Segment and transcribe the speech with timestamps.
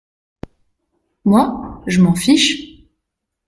[1.25, 1.83] Moi?…
[1.85, 2.87] je m’en fiche!…